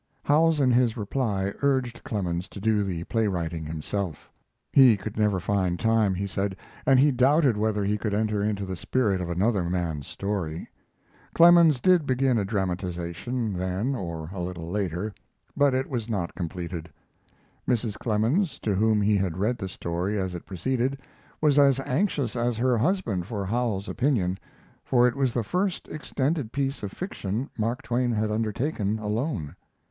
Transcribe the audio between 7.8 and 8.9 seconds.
he could enter into the